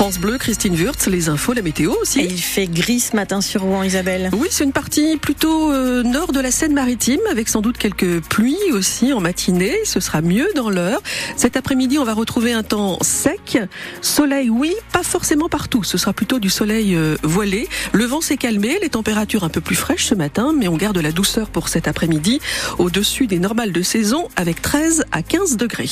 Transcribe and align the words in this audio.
France 0.00 0.18
Bleu, 0.18 0.38
Christine 0.38 0.74
Wurtz, 0.74 1.08
les 1.08 1.28
infos, 1.28 1.52
la 1.52 1.60
météo 1.60 1.92
aussi. 2.00 2.20
Et 2.20 2.24
il 2.24 2.40
fait 2.40 2.66
gris 2.66 3.00
ce 3.00 3.14
matin 3.14 3.42
sur 3.42 3.60
Rouen, 3.60 3.82
Isabelle. 3.82 4.30
Oui, 4.32 4.48
c'est 4.50 4.64
une 4.64 4.72
partie 4.72 5.18
plutôt 5.18 5.70
euh, 5.70 6.02
nord 6.02 6.32
de 6.32 6.40
la 6.40 6.50
Seine-Maritime, 6.50 7.20
avec 7.30 7.50
sans 7.50 7.60
doute 7.60 7.76
quelques 7.76 8.22
pluies 8.22 8.72
aussi 8.72 9.12
en 9.12 9.20
matinée. 9.20 9.76
Ce 9.84 10.00
sera 10.00 10.22
mieux 10.22 10.48
dans 10.56 10.70
l'heure. 10.70 11.02
Cet 11.36 11.58
après-midi, 11.58 11.98
on 11.98 12.04
va 12.04 12.14
retrouver 12.14 12.54
un 12.54 12.62
temps 12.62 12.96
sec. 13.02 13.58
Soleil, 14.00 14.48
oui, 14.48 14.74
pas 14.90 15.02
forcément 15.02 15.50
partout. 15.50 15.84
Ce 15.84 15.98
sera 15.98 16.14
plutôt 16.14 16.38
du 16.38 16.48
soleil 16.48 16.94
euh, 16.94 17.18
voilé. 17.22 17.68
Le 17.92 18.06
vent 18.06 18.22
s'est 18.22 18.38
calmé, 18.38 18.78
les 18.80 18.88
températures 18.88 19.44
un 19.44 19.50
peu 19.50 19.60
plus 19.60 19.76
fraîches 19.76 20.06
ce 20.06 20.14
matin, 20.14 20.54
mais 20.56 20.66
on 20.66 20.78
garde 20.78 20.96
la 20.96 21.12
douceur 21.12 21.50
pour 21.50 21.68
cet 21.68 21.88
après-midi, 21.88 22.40
au-dessus 22.78 23.26
des 23.26 23.38
normales 23.38 23.72
de 23.72 23.82
saison, 23.82 24.28
avec 24.36 24.62
13 24.62 25.04
à 25.12 25.22
15 25.22 25.58
degrés. 25.58 25.90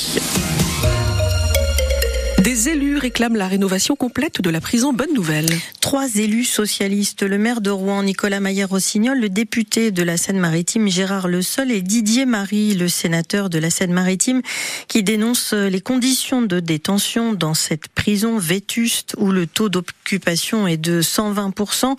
Des 2.49 2.69
élus 2.69 2.97
réclament 2.97 3.35
la 3.35 3.47
rénovation 3.47 3.95
complète 3.95 4.41
de 4.41 4.49
la 4.49 4.59
prison. 4.59 4.91
Bonne 4.91 5.13
nouvelle. 5.13 5.45
Trois 5.81 6.15
élus 6.15 6.45
socialistes, 6.45 7.21
le 7.21 7.37
maire 7.37 7.61
de 7.61 7.69
Rouen, 7.69 8.01
Nicolas 8.01 8.39
Maillère-Rossignol, 8.39 9.19
le 9.19 9.29
député 9.29 9.91
de 9.91 10.01
la 10.01 10.17
Seine-Maritime, 10.17 10.87
Gérard 10.87 11.27
Le 11.27 11.43
Sol, 11.43 11.69
et 11.69 11.83
Didier 11.83 12.25
Marie, 12.25 12.73
le 12.73 12.87
sénateur 12.87 13.51
de 13.51 13.59
la 13.59 13.69
Seine-Maritime, 13.69 14.41
qui 14.87 15.03
dénoncent 15.03 15.53
les 15.53 15.79
conditions 15.79 16.41
de 16.41 16.59
détention 16.59 17.33
dans 17.33 17.53
cette 17.53 17.87
prison 17.89 18.39
vétuste 18.39 19.13
où 19.19 19.31
le 19.31 19.45
taux 19.45 19.69
d'occupation 19.69 20.67
est 20.67 20.77
de 20.77 21.03
120%. 21.03 21.95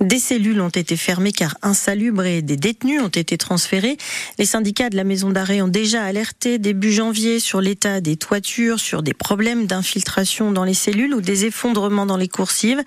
Des 0.00 0.18
cellules 0.18 0.62
ont 0.62 0.70
été 0.70 0.96
fermées 0.96 1.32
car 1.32 1.58
insalubres 1.60 2.24
et 2.24 2.40
des 2.40 2.56
détenus 2.56 3.02
ont 3.02 3.08
été 3.08 3.36
transférés. 3.36 3.98
Les 4.38 4.46
syndicats 4.46 4.88
de 4.88 4.96
la 4.96 5.04
maison 5.04 5.28
d'arrêt 5.28 5.60
ont 5.60 5.68
déjà 5.68 6.02
alerté 6.04 6.56
début 6.56 6.90
janvier 6.90 7.38
sur 7.38 7.60
l'état 7.60 8.00
des 8.00 8.16
toitures, 8.16 8.80
sur 8.80 9.02
des 9.02 9.12
problèmes 9.12 9.66
d'un 9.66 9.82
infiltration 9.90 10.52
dans 10.52 10.62
les 10.62 10.74
cellules 10.74 11.12
ou 11.14 11.20
des 11.20 11.46
effondrements 11.46 12.06
dans 12.06 12.16
les 12.16 12.28
coursives. 12.28 12.80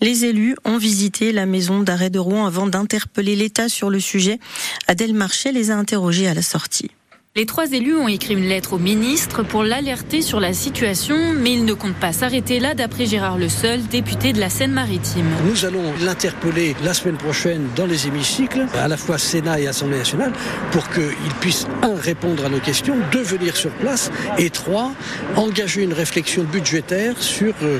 Les 0.00 0.24
élus 0.24 0.56
ont 0.64 0.78
visité 0.78 1.30
la 1.30 1.46
maison 1.46 1.80
d'arrêt 1.80 2.10
de 2.10 2.18
Rouen 2.18 2.44
avant 2.44 2.66
d'interpeller 2.66 3.36
l'État 3.36 3.68
sur 3.68 3.88
le 3.88 4.00
sujet. 4.00 4.40
Adèle 4.88 5.14
Marchais 5.14 5.52
les 5.52 5.70
a 5.70 5.76
interrogés 5.76 6.26
à 6.26 6.34
la 6.34 6.42
sortie. 6.42 6.90
Les 7.36 7.46
trois 7.46 7.70
élus 7.70 7.94
ont 7.94 8.08
écrit 8.08 8.34
une 8.34 8.48
lettre 8.48 8.72
au 8.72 8.78
ministre 8.78 9.44
pour 9.44 9.62
l'alerter 9.62 10.20
sur 10.20 10.40
la 10.40 10.52
situation, 10.52 11.14
mais 11.38 11.52
ils 11.52 11.64
ne 11.64 11.74
comptent 11.74 11.94
pas 11.94 12.12
s'arrêter 12.12 12.58
là, 12.58 12.74
d'après 12.74 13.06
Gérard 13.06 13.38
Le 13.38 13.48
Seul, 13.48 13.86
député 13.86 14.32
de 14.32 14.40
la 14.40 14.50
Seine-Maritime. 14.50 15.26
Nous 15.46 15.64
allons 15.64 15.94
l'interpeller 16.02 16.74
la 16.82 16.92
semaine 16.92 17.16
prochaine 17.16 17.68
dans 17.76 17.86
les 17.86 18.08
hémicycles, 18.08 18.66
à 18.74 18.88
la 18.88 18.96
fois 18.96 19.16
Sénat 19.16 19.60
et 19.60 19.68
Assemblée 19.68 19.98
nationale, 19.98 20.32
pour 20.72 20.90
qu'il 20.90 21.32
puisse, 21.40 21.68
un, 21.82 21.94
répondre 21.94 22.46
à 22.46 22.48
nos 22.48 22.58
questions, 22.58 22.96
deux, 23.12 23.22
venir 23.22 23.54
sur 23.56 23.70
place, 23.70 24.10
et 24.36 24.50
trois, 24.50 24.90
engager 25.36 25.84
une 25.84 25.92
réflexion 25.92 26.42
budgétaire 26.42 27.22
sur 27.22 27.54
euh, 27.62 27.78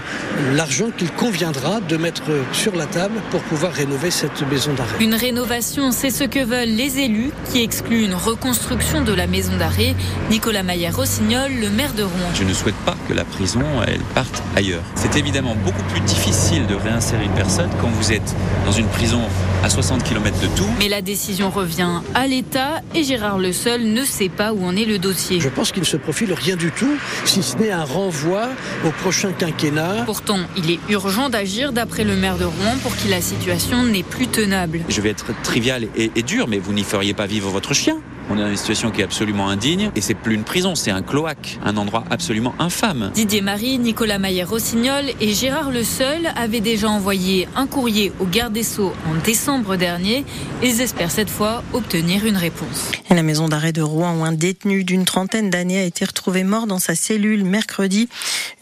l'argent 0.54 0.92
qu'il 0.96 1.10
conviendra 1.10 1.80
de 1.80 1.96
mettre 1.96 2.30
sur 2.52 2.76
la 2.76 2.86
table 2.86 3.20
pour 3.32 3.40
pouvoir 3.42 3.72
rénover 3.72 4.12
cette 4.12 4.48
maison 4.48 4.74
d'arrêt. 4.74 5.02
Une 5.02 5.14
rénovation, 5.14 5.90
c'est 5.90 6.10
ce 6.10 6.22
que 6.22 6.38
veulent 6.44 6.68
les 6.68 7.00
élus, 7.00 7.32
qui 7.52 7.64
excluent 7.64 8.04
une 8.04 8.14
reconstruction 8.14 9.02
de 9.02 9.12
la 9.12 9.26
maison 9.26 9.39
maison 9.41 9.56
d'arrêt. 9.56 9.94
Nicolas 10.30 10.62
Maillard-Rossignol, 10.62 11.50
le 11.62 11.70
maire 11.70 11.94
de 11.94 12.02
Rouen. 12.02 12.30
Je 12.34 12.44
ne 12.44 12.52
souhaite 12.52 12.74
pas 12.84 12.94
que 13.08 13.14
la 13.14 13.24
prison, 13.24 13.62
elle 13.86 14.02
parte 14.14 14.42
ailleurs. 14.55 14.82
C'est 14.97 15.16
évidemment 15.16 15.56
beaucoup 15.64 15.82
plus 15.84 16.00
difficile 16.00 16.66
de 16.66 16.74
réinsérer 16.74 17.24
une 17.24 17.32
personne 17.32 17.70
quand 17.80 17.88
vous 17.88 18.12
êtes 18.12 18.34
dans 18.66 18.72
une 18.72 18.88
prison 18.88 19.22
à 19.64 19.70
60 19.70 20.05
km 20.05 20.38
de 20.41 20.47
tout. 20.48 20.69
Mais 20.78 20.88
la 20.91 21.00
décision 21.00 21.48
revient 21.48 22.02
à 22.14 22.27
l'État 22.27 22.82
et 22.94 23.02
Gérard 23.02 23.38
Le 23.38 23.52
Seul 23.52 23.82
ne 23.82 24.05
sait 24.05 24.28
pas 24.28 24.52
où 24.52 24.62
en 24.62 24.77
est 24.77 24.84
le 24.84 24.98
dossier. 24.98 25.41
Je 25.41 25.48
pense 25.48 25.72
qu'il 25.72 25.80
ne 25.80 25.86
se 25.86 25.97
profile 25.97 26.34
rien 26.34 26.56
du 26.56 26.70
tout, 26.70 26.98
si 27.25 27.42
ce 27.42 27.56
n'est 27.56 27.70
un 27.70 27.84
renvoi 27.84 28.47
au 28.84 28.91
prochain 28.91 29.32
quinquennat. 29.32 30.02
Pourtant, 30.04 30.41
il 30.58 30.70
est 30.70 30.80
urgent 30.91 31.30
d'agir 31.30 31.72
d'après 31.72 32.04
le 32.04 32.14
maire 32.14 32.36
de 32.36 32.44
Rouen 32.44 32.77
pour 32.82 32.94
que 32.94 33.08
la 33.08 33.22
situation 33.22 33.84
n'est 33.84 34.02
plus 34.02 34.27
tenable. 34.27 34.80
Je 34.91 35.00
vais 35.00 35.08
être 35.08 35.28
trivial 35.42 35.88
et, 35.97 36.10
et 36.14 36.22
dur, 36.22 36.47
mais 36.47 36.58
vous 36.58 36.75
n'y 36.75 36.84
feriez 36.84 37.14
pas 37.14 37.27
vivre 37.27 37.48
votre 37.48 37.72
chien. 37.72 37.97
On 38.32 38.38
est 38.38 38.42
dans 38.42 38.48
une 38.48 38.56
situation 38.56 38.92
qui 38.92 39.00
est 39.00 39.04
absolument 39.04 39.48
indigne 39.48 39.91
et 39.96 40.00
c'est 40.00 40.14
plus 40.14 40.36
une 40.36 40.44
prison, 40.44 40.76
c'est 40.76 40.92
un 40.92 41.02
cloaque, 41.02 41.58
un 41.64 41.76
endroit 41.76 42.04
absolument 42.10 42.54
infâme. 42.60 43.10
Didier 43.12 43.41
Marie, 43.41 43.76
Nicolas 43.80 44.20
Maillère-Rossignol 44.20 45.06
et 45.20 45.34
Gérard 45.34 45.72
Le 45.72 45.82
Seul 45.82 46.30
avaient 46.36 46.60
déjà 46.60 46.88
envoyé 46.88 47.48
un 47.56 47.66
courrier 47.66 48.12
au 48.20 48.26
garde 48.26 48.52
des 48.52 48.62
Sceaux 48.62 48.92
en 49.08 49.16
décembre 49.24 49.74
dernier. 49.74 50.24
Ils 50.62 50.80
espèrent 50.80 51.10
cette 51.10 51.28
fois 51.28 51.64
obtenir 51.72 52.24
une 52.24 52.36
réponse. 52.36 52.92
Et 53.10 53.14
la 53.14 53.24
maison 53.24 53.48
d'arrêt 53.48 53.72
de 53.72 53.82
Rouen 53.82 54.20
où 54.20 54.24
un 54.24 54.30
détenu 54.30 54.84
d'une 54.84 55.04
trentaine 55.04 55.50
d'années 55.50 55.80
a 55.80 55.84
été 55.84 56.04
retrouvé 56.04 56.44
mort 56.44 56.69
dans 56.69 56.78
sa 56.78 56.94
cellule 56.94 57.42
mercredi. 57.42 58.08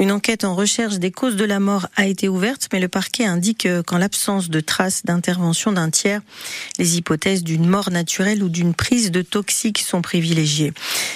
Une 0.01 0.13
enquête 0.13 0.45
en 0.45 0.55
recherche 0.55 0.99
des 0.99 1.11
causes 1.11 1.37
de 1.37 1.45
la 1.45 1.61
mort 1.61 1.89
a 1.95 2.07
été 2.07 2.27
ouverte, 2.31 2.69
mais 2.73 2.81
le 2.81 2.89
parquet 2.89 3.27
indique 3.27 3.69
qu'en 3.87 3.99
l'absence 3.99 4.49
de 4.49 4.61
traces 4.61 5.05
d'intervention 5.05 5.73
d'un 5.73 5.91
tiers, 5.91 6.23
les 6.79 6.97
hypothèses 6.97 7.45
d'une 7.45 7.67
mort 7.67 7.91
naturelle 7.91 8.43
ou 8.43 8.49
d'une 8.49 8.73
prise 8.73 9.11
de 9.11 9.21
toxines 9.21 9.58
qui 9.73 9.83
sont 9.83 10.03
privilégiés. 10.03 10.73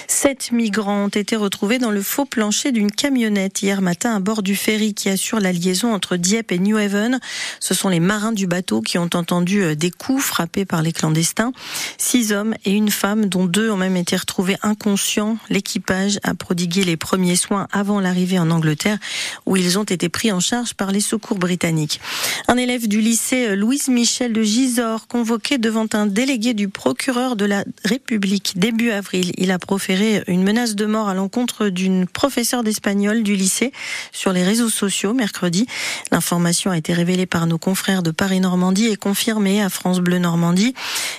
Sept 0.07 0.51
migrants 0.51 1.05
ont 1.05 1.09
été 1.09 1.35
retrouvés 1.35 1.79
dans 1.79 1.91
le 1.91 2.01
faux 2.01 2.25
plancher 2.25 2.71
d'une 2.71 2.91
camionnette 2.91 3.61
hier 3.61 3.81
matin 3.81 4.15
à 4.15 4.19
bord 4.19 4.43
du 4.43 4.55
ferry 4.55 4.93
qui 4.93 5.09
assure 5.09 5.39
la 5.39 5.51
liaison 5.51 5.93
entre 5.93 6.17
Dieppe 6.17 6.51
et 6.51 6.59
New 6.59 6.77
Haven. 6.77 7.19
Ce 7.59 7.73
sont 7.73 7.89
les 7.89 7.99
marins 7.99 8.31
du 8.31 8.47
bateau 8.47 8.81
qui 8.81 8.97
ont 8.97 9.09
entendu 9.13 9.63
euh, 9.63 9.75
des 9.75 9.91
coups 9.91 10.23
frappés 10.23 10.65
par 10.65 10.81
les 10.81 10.91
clandestins. 10.91 11.51
Six 11.97 12.33
hommes 12.33 12.55
et 12.65 12.71
une 12.71 12.89
femme, 12.89 13.25
dont 13.25 13.45
deux 13.45 13.69
ont 13.71 13.77
même 13.77 13.97
été 13.97 14.15
retrouvés 14.15 14.57
inconscients. 14.61 15.37
L'équipage 15.49 16.19
a 16.23 16.33
prodigué 16.33 16.83
les 16.83 16.97
premiers 16.97 17.35
soins 17.35 17.67
avant 17.71 17.99
l'arrivée 17.99 18.39
en 18.39 18.49
Angleterre, 18.51 18.97
où 19.45 19.55
ils 19.55 19.79
ont 19.79 19.83
été 19.83 20.09
pris 20.09 20.31
en 20.31 20.39
charge 20.39 20.73
par 20.73 20.91
les 20.91 21.01
secours 21.01 21.37
britanniques. 21.37 22.01
Un 22.47 22.57
élève 22.57 22.87
du 22.87 22.99
lycée 23.01 23.47
euh, 23.47 23.55
Louise 23.55 23.87
Michel 23.87 24.33
de 24.33 24.43
Gisors, 24.43 25.07
convoqué 25.07 25.57
devant 25.57 25.87
un 25.93 26.05
délégué 26.05 26.53
du 26.53 26.69
procureur 26.69 27.35
de 27.35 27.45
la 27.45 27.63
République 27.85 28.32
début 28.55 28.91
avril. 28.91 29.31
Il 29.37 29.51
a 29.51 29.59
proféré 29.59 30.23
une 30.27 30.43
menace 30.43 30.75
de 30.75 30.85
mort 30.85 31.09
à 31.09 31.13
l'encontre 31.13 31.69
d'une 31.69 32.07
professeure 32.07 32.63
d'espagnol 32.63 33.23
du 33.23 33.35
lycée 33.35 33.71
sur 34.11 34.33
les 34.33 34.43
réseaux 34.43 34.69
sociaux 34.69 35.13
mercredi. 35.13 35.67
L'information 36.11 36.71
a 36.71 36.77
été 36.77 36.93
révélée 36.93 37.25
par 37.25 37.47
nos 37.47 37.57
confrères 37.57 38.03
de 38.03 38.11
Paris-Normandie 38.11 38.87
et 38.87 38.95
confirmée 38.95 39.61
à 39.61 39.69
France 39.69 39.99
Bleu 39.99 40.19
Normandie. 40.19 40.73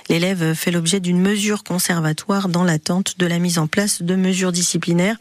L'élève 0.09 0.53
fait 0.53 0.71
l'objet 0.71 0.99
d'une 0.99 1.19
mesure 1.19 1.63
conservatoire 1.63 2.49
dans 2.49 2.63
l'attente 2.63 3.17
de 3.17 3.25
la 3.25 3.39
mise 3.39 3.59
en 3.59 3.67
place 3.67 4.01
de 4.01 4.15
mesures 4.15 4.51
disciplinaires. 4.51 5.17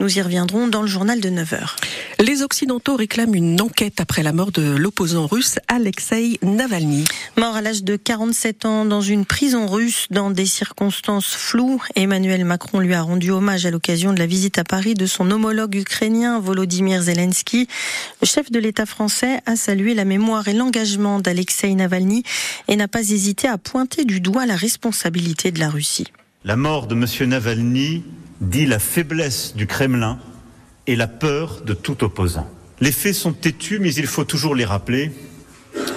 Nous 0.00 0.18
y 0.18 0.22
reviendrons 0.22 0.68
dans 0.68 0.82
le 0.82 0.88
journal 0.88 1.20
de 1.20 1.30
9h. 1.30 1.76
Les 2.18 2.42
Occidentaux 2.42 2.96
réclament 2.96 3.34
une 3.34 3.60
enquête 3.60 4.00
après 4.00 4.22
la 4.22 4.32
mort 4.32 4.52
de 4.52 4.76
l'opposant 4.76 5.26
russe 5.26 5.58
Alexei 5.68 6.38
Navalny. 6.42 7.04
Mort 7.36 7.56
à 7.56 7.62
l'âge 7.62 7.82
de 7.82 7.96
47 7.96 8.66
ans 8.66 8.84
dans 8.84 9.00
une 9.00 9.24
prison 9.24 9.66
russe 9.66 10.06
dans 10.10 10.30
des 10.30 10.46
circonstances 10.46 11.21
flou. 11.26 11.80
Emmanuel 11.96 12.44
Macron 12.44 12.80
lui 12.80 12.94
a 12.94 13.02
rendu 13.02 13.30
hommage 13.30 13.66
à 13.66 13.70
l'occasion 13.70 14.12
de 14.12 14.18
la 14.18 14.26
visite 14.26 14.58
à 14.58 14.64
Paris 14.64 14.94
de 14.94 15.06
son 15.06 15.30
homologue 15.30 15.76
ukrainien 15.76 16.40
Volodymyr 16.40 17.02
Zelensky. 17.02 17.68
Le 18.20 18.26
chef 18.26 18.50
de 18.50 18.58
l'État 18.58 18.86
français 18.86 19.40
a 19.46 19.56
salué 19.56 19.94
la 19.94 20.04
mémoire 20.04 20.48
et 20.48 20.52
l'engagement 20.52 21.20
d'Alexei 21.20 21.74
Navalny 21.74 22.24
et 22.68 22.76
n'a 22.76 22.88
pas 22.88 23.00
hésité 23.00 23.48
à 23.48 23.58
pointer 23.58 24.04
du 24.04 24.20
doigt 24.20 24.46
la 24.46 24.56
responsabilité 24.56 25.52
de 25.52 25.60
la 25.60 25.70
Russie. 25.70 26.08
La 26.44 26.56
mort 26.56 26.86
de 26.86 26.94
M. 26.94 27.28
Navalny 27.28 28.02
dit 28.40 28.66
la 28.66 28.78
faiblesse 28.78 29.54
du 29.54 29.66
Kremlin 29.66 30.18
et 30.86 30.96
la 30.96 31.06
peur 31.06 31.62
de 31.64 31.74
tout 31.74 32.04
opposant. 32.04 32.48
Les 32.80 32.92
faits 32.92 33.14
sont 33.14 33.32
têtus, 33.32 33.78
mais 33.78 33.94
il 33.94 34.06
faut 34.06 34.24
toujours 34.24 34.54
les 34.54 34.64
rappeler. 34.64 35.12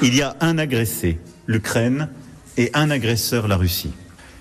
Il 0.01 0.15
y 0.15 0.21
a 0.21 0.37
un 0.39 0.57
agressé, 0.57 1.19
l'Ukraine, 1.47 2.09
et 2.57 2.69
un 2.73 2.89
agresseur, 2.89 3.47
la 3.47 3.57
Russie. 3.57 3.91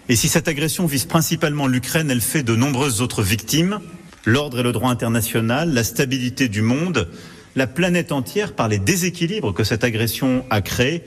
Et 0.08 0.16
si 0.16 0.28
cette 0.28 0.48
agression 0.48 0.86
vise 0.86 1.06
principalement 1.06 1.66
l'Ukraine, 1.66 2.10
elle 2.10 2.20
fait 2.20 2.42
de 2.42 2.54
nombreuses 2.54 3.00
autres 3.00 3.22
victimes. 3.22 3.80
L'ordre 4.26 4.60
et 4.60 4.62
le 4.62 4.72
droit 4.72 4.90
international, 4.90 5.72
la 5.72 5.84
stabilité 5.84 6.48
du 6.48 6.60
monde, 6.60 7.08
la 7.56 7.66
planète 7.66 8.12
entière 8.12 8.52
par 8.52 8.68
les 8.68 8.78
déséquilibres 8.78 9.54
que 9.54 9.64
cette 9.64 9.84
agression 9.84 10.44
a 10.50 10.60
créés, 10.60 11.04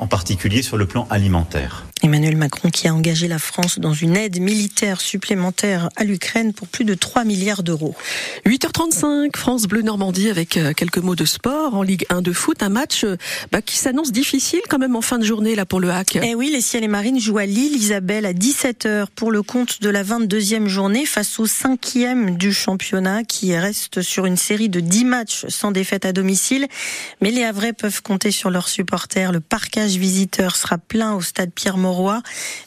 en 0.00 0.08
particulier 0.08 0.62
sur 0.62 0.76
le 0.76 0.86
plan 0.86 1.06
alimentaire. 1.10 1.86
Emmanuel 2.04 2.36
Macron 2.36 2.68
qui 2.68 2.86
a 2.86 2.94
engagé 2.94 3.28
la 3.28 3.38
France 3.38 3.78
dans 3.78 3.94
une 3.94 4.14
aide 4.14 4.38
militaire 4.38 5.00
supplémentaire 5.00 5.88
à 5.96 6.04
l'Ukraine 6.04 6.52
pour 6.52 6.68
plus 6.68 6.84
de 6.84 6.92
3 6.92 7.24
milliards 7.24 7.62
d'euros. 7.62 7.94
8h35, 8.44 9.34
France 9.34 9.62
Bleu 9.62 9.80
Normandie 9.80 10.28
avec 10.28 10.58
euh, 10.58 10.74
quelques 10.74 10.98
mots 10.98 11.14
de 11.14 11.24
sport 11.24 11.74
en 11.74 11.82
Ligue 11.82 12.04
1 12.10 12.20
de 12.20 12.32
foot, 12.32 12.62
un 12.62 12.68
match 12.68 13.04
euh, 13.04 13.16
bah, 13.52 13.62
qui 13.62 13.78
s'annonce 13.78 14.12
difficile 14.12 14.60
quand 14.68 14.78
même 14.78 14.96
en 14.96 15.00
fin 15.00 15.18
de 15.18 15.24
journée 15.24 15.54
là 15.54 15.64
pour 15.64 15.80
le 15.80 15.90
hack. 15.90 16.18
Eh 16.22 16.34
oui, 16.34 16.50
les 16.52 16.60
Ciels 16.60 16.84
et 16.84 16.88
Marines 16.88 17.18
jouent 17.18 17.38
à 17.38 17.46
Lille, 17.46 17.74
Isabelle, 17.74 18.26
à 18.26 18.34
17h 18.34 19.06
pour 19.14 19.32
le 19.32 19.42
compte 19.42 19.80
de 19.80 19.88
la 19.88 20.04
22e 20.04 20.66
journée 20.66 21.06
face 21.06 21.38
au 21.38 21.46
5e 21.46 22.36
du 22.36 22.52
championnat 22.52 23.24
qui 23.24 23.56
reste 23.56 24.02
sur 24.02 24.26
une 24.26 24.36
série 24.36 24.68
de 24.68 24.80
10 24.80 25.04
matchs 25.06 25.46
sans 25.48 25.70
défaite 25.70 26.04
à 26.04 26.12
domicile. 26.12 26.68
Mais 27.22 27.30
les 27.30 27.44
Havrais 27.44 27.72
peuvent 27.72 28.02
compter 28.02 28.30
sur 28.30 28.50
leurs 28.50 28.68
supporters. 28.68 29.32
Le 29.32 29.40
parcage 29.40 29.96
visiteur 29.96 30.54
sera 30.54 30.76
plein 30.76 31.14
au 31.14 31.22
stade 31.22 31.54
Pierre-Mauroy 31.94 32.22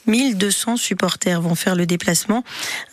1200 0.07 0.77
supporters 0.77 1.41
vont 1.41 1.55
faire 1.55 1.75
le 1.75 1.85
déplacement. 1.85 2.43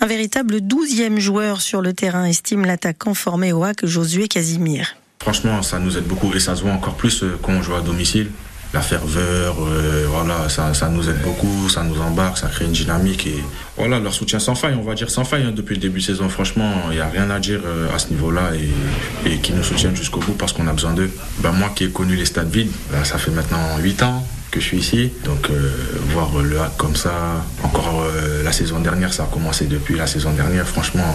Un 0.00 0.06
véritable 0.06 0.60
douzième 0.60 1.20
joueur 1.20 1.60
sur 1.60 1.80
le 1.80 1.92
terrain, 1.92 2.24
estime 2.24 2.64
l'attaquant 2.64 3.14
formé 3.14 3.52
au 3.52 3.62
HAC 3.62 3.86
Josué 3.86 4.28
Casimir. 4.28 4.96
Franchement, 5.20 5.62
ça 5.62 5.78
nous 5.78 5.96
aide 5.96 6.04
beaucoup 6.04 6.32
et 6.34 6.40
ça 6.40 6.56
se 6.56 6.62
voit 6.62 6.72
encore 6.72 6.94
plus 6.94 7.22
euh, 7.22 7.38
quand 7.42 7.52
on 7.52 7.62
joue 7.62 7.74
à 7.74 7.80
domicile. 7.80 8.30
La 8.72 8.80
ferveur, 8.80 9.54
euh, 9.60 10.06
voilà, 10.08 10.48
ça, 10.48 10.74
ça, 10.74 10.88
nous 10.88 11.08
aide 11.08 11.22
beaucoup, 11.22 11.68
ça 11.68 11.84
nous 11.84 12.00
embarque, 12.00 12.38
ça 12.38 12.48
crée 12.48 12.64
une 12.64 12.72
dynamique 12.72 13.24
et 13.28 13.36
voilà, 13.76 14.00
leur 14.00 14.12
soutien 14.12 14.40
sans 14.40 14.56
faille, 14.56 14.74
on 14.74 14.82
va 14.82 14.94
dire 14.94 15.10
sans 15.10 15.24
faille 15.24 15.44
hein, 15.44 15.52
depuis 15.54 15.76
le 15.76 15.80
début 15.80 16.00
de 16.00 16.04
saison. 16.04 16.28
Franchement, 16.28 16.72
il 16.90 16.96
n'y 16.96 17.00
a 17.00 17.08
rien 17.08 17.30
à 17.30 17.38
dire 17.38 17.60
à 17.94 18.00
ce 18.00 18.08
niveau-là 18.08 18.50
et, 18.56 19.30
et 19.30 19.38
qui 19.38 19.52
nous 19.52 19.62
soutiennent 19.62 19.94
jusqu'au 19.94 20.18
bout 20.18 20.32
parce 20.32 20.52
qu'on 20.52 20.66
a 20.66 20.72
besoin 20.72 20.92
d'eux. 20.92 21.10
Ben, 21.38 21.52
moi 21.52 21.70
qui 21.72 21.84
ai 21.84 21.90
connu 21.90 22.16
les 22.16 22.24
stades 22.24 22.50
vides, 22.50 22.72
ben, 22.90 23.04
ça 23.04 23.16
fait 23.16 23.30
maintenant 23.30 23.78
8 23.78 24.02
ans 24.02 24.26
que 24.54 24.60
je 24.60 24.66
suis 24.66 24.78
ici. 24.78 25.12
Donc 25.24 25.50
euh, 25.50 25.70
voir 26.12 26.30
le 26.40 26.60
hack 26.60 26.76
comme 26.76 26.94
ça, 26.94 27.44
encore 27.64 28.02
euh, 28.02 28.42
la 28.44 28.52
saison 28.52 28.78
dernière, 28.78 29.12
ça 29.12 29.24
a 29.24 29.26
commencé 29.26 29.66
depuis 29.66 29.96
la 29.96 30.06
saison 30.06 30.32
dernière, 30.32 30.66
franchement, 30.68 31.12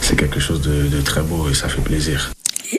c'est 0.00 0.16
quelque 0.16 0.40
chose 0.40 0.62
de, 0.62 1.00
très 1.02 1.20
beau 1.20 1.50
et 1.50 1.54
ça 1.54 1.68
fait 1.68 1.82
plaisir. 1.82 2.32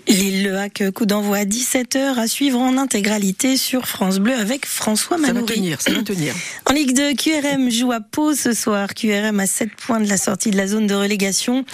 Lille 0.08 0.51
Coup 0.70 1.06
d'envoi 1.06 1.38
à 1.38 1.46
17h 1.46 2.18
à 2.18 2.28
suivre 2.28 2.60
en 2.60 2.78
intégralité 2.78 3.58
sur 3.58 3.88
France 3.88 4.20
Bleu 4.20 4.34
avec 4.34 4.66
François 4.66 5.18
Manoury. 5.18 5.40
Ça 5.40 5.42
va 5.42 5.56
tenir, 5.56 5.82
ça 5.82 5.92
va 5.92 6.02
tenir. 6.04 6.34
En 6.70 6.74
Ligue 6.74 6.96
2, 6.96 7.14
QRM 7.16 7.70
joue 7.70 7.92
à 7.92 8.00
Pau 8.00 8.34
ce 8.34 8.54
soir. 8.54 8.94
QRM 8.94 9.40
a 9.40 9.48
7 9.48 9.70
points 9.76 10.00
de 10.00 10.08
la 10.08 10.18
sortie 10.18 10.52
de 10.52 10.58
la 10.58 10.68
zone 10.68 10.88
de 10.88 10.94
relégation. 10.94 11.66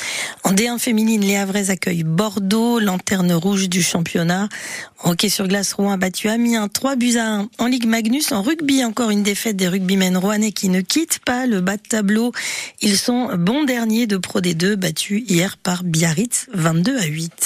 En 0.44 0.54
D1 0.54 0.80
féminine, 0.80 1.22
les 1.22 1.36
Havrais 1.36 1.70
accueillent 1.70 2.04
Bordeaux, 2.04 2.80
lanterne 2.80 3.32
rouge 3.34 3.70
du 3.70 3.84
championnat. 3.84 4.50
En 5.04 5.12
hockey 5.12 5.30
sur 5.30 5.48
glace, 5.48 5.74
Rouen 5.74 5.92
a 5.92 5.98
battu 5.98 6.30
Amiens 6.30 6.68
3 6.68 6.96
buts 6.96 7.18
à 7.18 7.28
1. 7.28 7.50
En 7.60 7.68
Ligue 7.68 7.86
Magnus, 7.86 8.32
en 8.32 8.42
rugby, 8.42 8.84
encore 8.84 9.12
une 9.12 9.22
défaite 9.22 9.56
des 9.56 9.68
rugbymen 9.68 10.18
rouennais 10.18 10.52
qui 10.52 10.70
ne 10.70 10.82
quittent 10.82 11.20
pas 11.20 11.46
le 11.46 11.62
bas 11.62 11.78
de 11.78 11.84
tableau. 11.88 12.32
Ils 12.82 12.98
sont 12.98 13.30
bons 13.36 13.64
derniers 13.64 14.08
de 14.08 14.18
Pro 14.18 14.42
D2, 14.42 14.76
battus 14.76 15.24
hier 15.28 15.58
par 15.58 15.84
Biarritz 15.84 16.48
22 16.54 16.98
à 16.98 17.06
8. 17.06 17.46